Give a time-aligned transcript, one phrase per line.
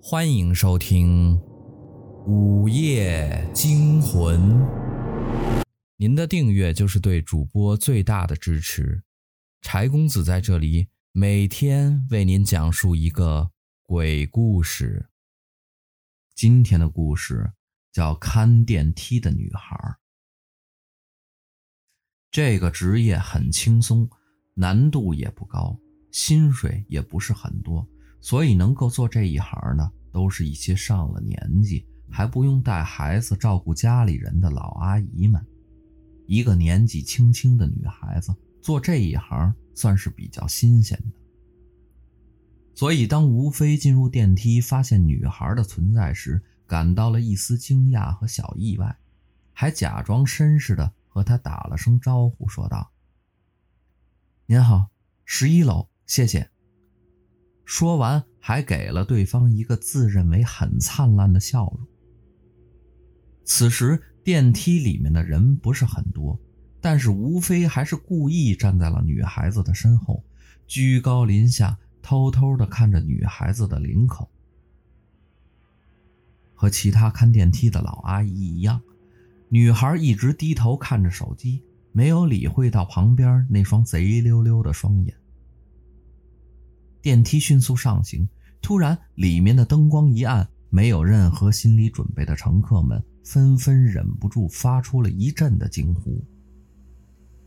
[0.00, 1.36] 欢迎收听
[2.24, 4.40] 《午夜惊魂》。
[5.96, 9.02] 您的订阅就是对主播最大的支持。
[9.60, 13.50] 柴公子在这里每天为您讲述一个
[13.82, 15.10] 鬼故事。
[16.34, 17.52] 今天的故事
[17.92, 19.76] 叫《看电梯的女孩》。
[22.30, 24.08] 这个职业很轻松，
[24.54, 25.76] 难度也不高，
[26.12, 27.86] 薪水也不是很多。
[28.20, 35.44] 所以能够做这一行的，都是一些上了年纪还不用带孩子照顾家里人的老阿姨们。
[36.26, 41.18] 一个年纪轻轻的女孩子做这一行，算是比较新鲜的。
[42.74, 48.98] 所以当吴飞进入电梯，发现女孩的存在时，感到了一丝惊讶和小意外，
[49.52, 52.90] 还假装绅士的和她打了声招呼，说道
[54.46, 54.90] ：“您好，
[55.24, 56.50] 十一楼，谢谢。”
[57.68, 61.86] 说完，还给了对方一个自认为很灿烂的笑容。
[63.44, 66.40] 此时电梯里面的人不是很多，
[66.80, 70.24] 但是吴非还是故意站在了女孩子的身后，
[70.66, 74.30] 居高临下，偷偷的看着女孩子的领口。
[76.54, 78.80] 和其他看电梯的老阿姨一样，
[79.50, 85.14] 女孩一直低头看着手机，没有理会到旁边那双贼溜溜的双眼。
[87.00, 88.28] 电梯迅速上行，
[88.60, 96.24] 突然里面的灯光一暗，没有任何心理准备的乘客们纷纷忍不住发出了一阵的惊呼。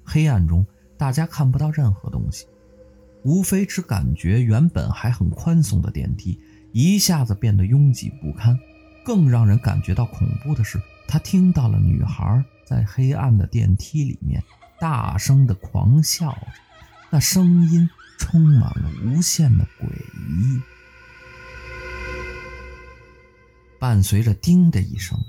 [0.03, 0.65] 黑暗中，
[0.97, 2.45] 大家看不到任何东西，
[3.23, 6.39] 无非只感觉原本还很宽松的电梯
[6.71, 8.57] 一下子变得拥挤不堪。
[9.03, 14.43] 更让人感觉到恐怖的是，他听到了女孩在黑暗的电梯里面
[14.79, 16.47] 大声的狂笑着，
[17.09, 17.89] 那声音。
[18.21, 19.87] 充满了无限的诡
[20.29, 20.61] 异，
[23.79, 25.19] 伴随着“叮”的一声，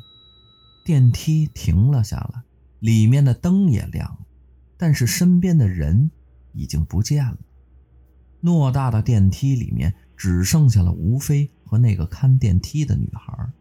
[0.85, 2.43] 电梯停了下来，
[2.81, 4.19] 里面的灯也亮了，
[4.77, 6.11] 但是身边的人
[6.53, 7.39] 已经不见了。
[8.43, 13.53] 偌大的电梯里面只剩下了吴飞和那个看电梯的女孩。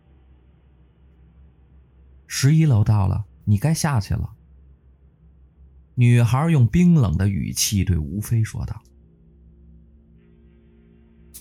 [2.28, 4.34] 十一楼到了，你该下去了。
[5.96, 8.84] 女孩用冰冷的语气对吴飞说道。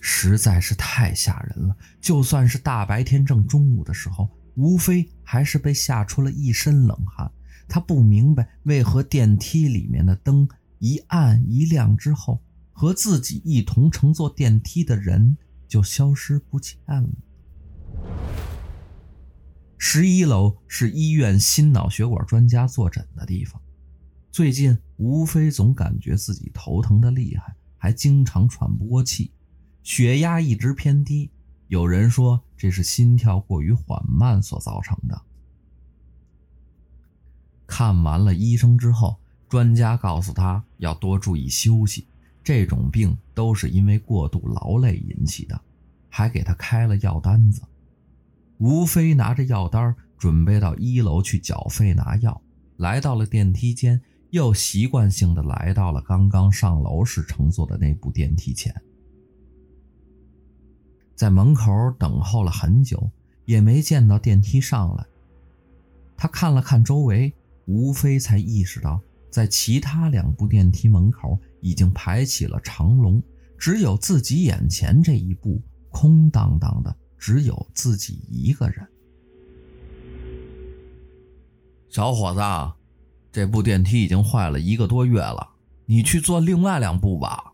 [0.00, 7.30] 实在是太吓人了，就算是大白天正中午的时候，吴飞还是被吓出了一身冷汗。
[7.68, 12.40] 他不明白为何电梯里面的灯一暗一亮之后，
[12.72, 15.36] 和自己一同乘坐电梯的人
[15.68, 17.08] 就消失不见了。
[19.78, 23.60] 十一楼是医院心脑血管专家坐诊的地方。
[24.30, 29.32] 最近，吴飞总感觉自己头疼的厉害，还经常喘不过气。
[29.82, 31.30] 血压一直偏低，
[31.68, 35.22] 有人说这是心跳过于缓慢所造成的。
[37.66, 39.16] 看完了医生之后，
[39.48, 42.06] 专家告诉他要多注意休息，
[42.42, 45.60] 这种病都是因为过度劳累引起的，
[46.08, 47.62] 还给他开了药单子。
[48.58, 52.42] 吴飞拿着药单，准备到一楼去缴费拿药，
[52.76, 58.74] 来到了电梯间，又习惯性的来到了刚刚上楼时乘坐的那部电梯前。
[61.20, 63.10] 在门口等候了很久，
[63.44, 65.04] 也没见到电梯上来。
[66.16, 67.30] 他看了看周围，
[67.66, 68.98] 吴非才意识到，
[69.28, 73.22] 在其他两部电梯门口已经排起了长龙，
[73.58, 75.60] 只有自己眼前这一部
[75.90, 78.88] 空荡荡的，只有自己一个人。
[81.90, 82.40] 小伙子，
[83.30, 85.46] 这部电梯已经坏了一个多月了，
[85.84, 87.49] 你去坐另外两部吧。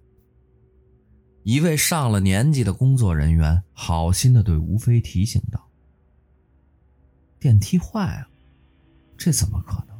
[1.47, 5.71] 一位上了年纪的工作人员好心的对吴飞提醒道
[7.39, 8.27] ：“电梯坏了，
[9.17, 9.97] 这怎么可能？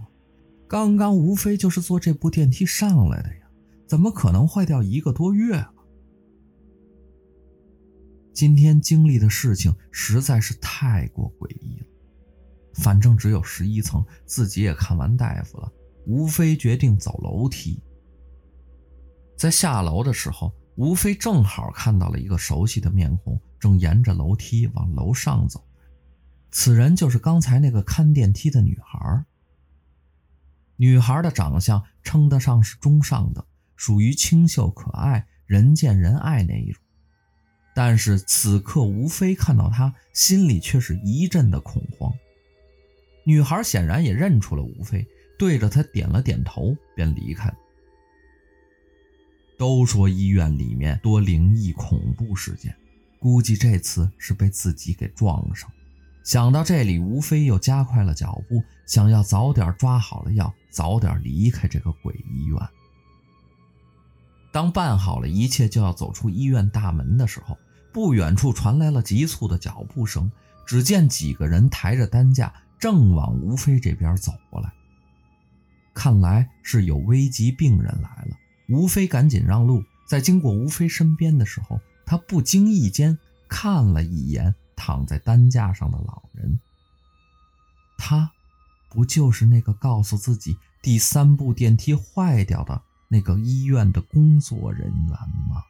[0.67, 3.49] 刚刚吴飞就是坐这部电梯上来的呀，
[3.87, 5.73] 怎么可能坏掉一个多月了？
[8.33, 11.87] 今天经历的事情实在是太过诡异了。
[12.75, 15.73] 反正只有十一层，自己也看完大夫了。
[16.07, 17.81] 吴飞决定走楼梯，
[19.37, 25.65] 在下楼的时候。”吴飞正好看到了一个熟悉的面孔，正沿着楼梯往楼上走。
[26.51, 29.25] 此人就是刚才那个看电梯的女孩。
[30.77, 33.43] 女孩的长相称得上是中上等，
[33.75, 36.83] 属于清秀可爱、人见人爱那一种。
[37.75, 42.13] 但是此刻吴飞看到她，心里却是一阵的恐慌。
[43.25, 45.07] 女孩显然也认出了吴飞，
[45.39, 47.57] 对着他点了点头，便离开了。
[49.59, 52.77] 都说医院里面多灵异恐怖事件，
[53.19, 55.71] 估计这次是被自己给撞上。
[56.25, 62.59] 想到这里，吴飞又加快了脚步，想要早点抓好了药，早点离开这个鬼医院。
[64.53, 67.57] 当办好了一切，就要走出医院大门的时候，
[67.93, 70.31] 不远处传来了急促的脚步声。
[70.67, 74.73] 只见几个人抬着担架，正往吴飞这边走过来。
[75.95, 78.37] 看来是有危急病人来了。
[78.69, 79.85] 吴飞赶紧让路。
[80.07, 83.19] 在经过吴飞身边的时候，他不经意间
[83.49, 84.55] 看了一眼。
[84.79, 86.61] 躺在担架上的老人，
[87.97, 88.31] 他
[88.91, 95.11] 不就是那个告诉自己第三部电梯坏掉的那个医院的工作人员
[95.49, 95.65] 吗？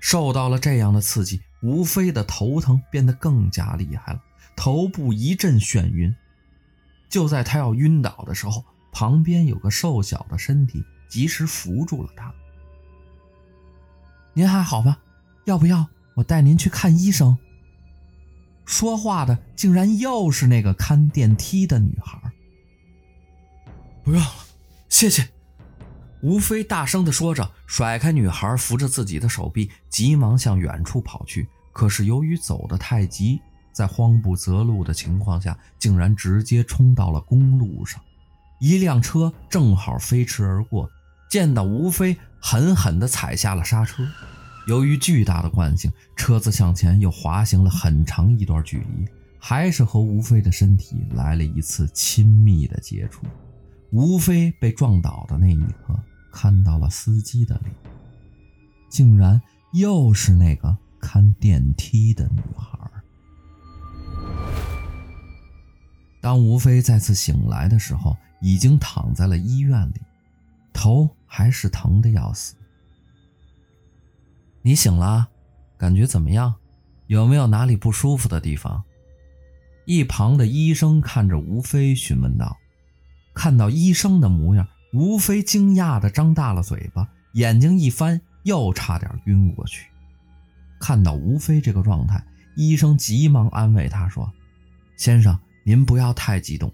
[0.00, 4.20] 受到了这样的刺激，吴飞的头疼变得更加厉害了，
[4.56, 6.12] 头部一阵眩晕。
[7.08, 12.32] 就在他要晕倒的时候，旁边有个瘦小的身体及时扶住了他。
[14.34, 14.96] 您还好吗？
[15.46, 15.88] 要不要？
[16.14, 17.36] 我带您去看医生。
[18.64, 22.32] 说话的竟然又是那个看电梯的女孩。
[24.04, 24.26] 不用了，
[24.88, 25.28] 谢谢。
[26.22, 31.48] 吴飞大声地说着，甩开女孩，扶着自己的手臂，急忙向远处跑去。
[31.72, 33.40] 可是由于走得太急，
[33.72, 38.00] 在慌不择路的情况下，竟然直接冲到了公路上。
[38.62, 40.88] 一辆车正好飞驰而过，
[41.28, 44.06] 见到吴飞，狠狠地踩下了刹车。
[44.68, 49.04] 由于巨大的惯性，车子向前又滑行了很长一段距离，
[49.36, 53.22] 还是和吴飞的身体来了一次亲密的接触。
[53.90, 55.98] 吴飞被撞倒的那一刻，
[56.30, 57.74] 看到了司机的脸，
[58.88, 59.42] 竟然
[59.72, 62.78] 又是那个看电梯的女孩。
[66.20, 70.00] 当吴飞再次醒来的时候，已经躺在了医院里，
[70.72, 72.54] 头还是疼的要死。
[74.60, 75.28] 你醒了，
[75.78, 76.54] 感觉怎么样？
[77.06, 78.84] 有没有哪里不舒服的地方？
[79.86, 82.58] 一旁的医生看着吴飞询问道。
[83.34, 89.88] 看到医生的模样，吴飞惊讶的张大了嘴巴，眼睛一翻，又差点晕过去。
[90.78, 92.24] 看到吴飞这个状态，
[92.56, 94.30] 医生急忙安慰他说
[94.96, 96.72] ：“先生，您不要太激动。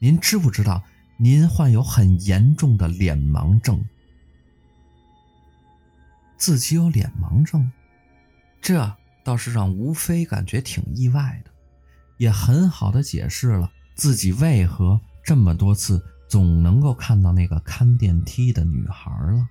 [0.00, 0.82] 您知不知道，
[1.18, 3.84] 您患有很严重的脸盲症？”
[6.38, 7.70] 自己有脸盲症，
[8.62, 11.50] 这倒是让吴飞感觉挺意外的，
[12.16, 19.48] 也很好的解释了自己为何这么多次总能够看到那个看电梯的女孩了。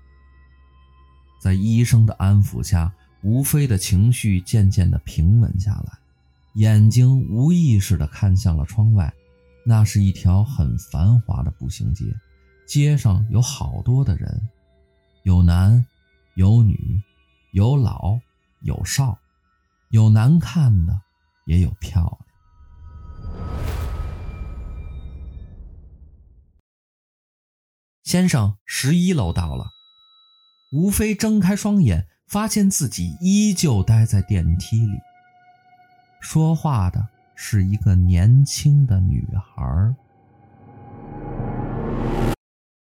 [1.41, 5.97] 在医生的安抚下，吴飞的情绪渐渐的平稳下来，
[6.53, 9.13] 眼睛无意识的看向了窗外，
[9.69, 12.05] 那是一条很繁华的步行街，
[12.65, 14.49] 街上有好多的人，
[15.23, 15.85] 有男。
[16.35, 17.01] 有女，
[17.51, 18.19] 有老，
[18.61, 19.17] 有少，
[19.89, 21.01] 有难看的，
[21.47, 22.17] 也有漂亮。
[28.03, 29.65] 先生，十一楼到了。
[30.71, 34.99] 吴飞睁开双眼，发现自己依旧待在电梯里。
[36.21, 37.07] 说话的
[37.39, 39.93] 是一个年轻的女孩。